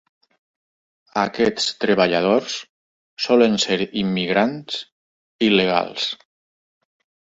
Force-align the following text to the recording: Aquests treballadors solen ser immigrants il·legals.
Aquests 1.23 1.67
treballadors 1.83 2.57
solen 3.27 3.63
ser 3.67 3.81
immigrants 4.05 4.83
il·legals. 5.51 6.13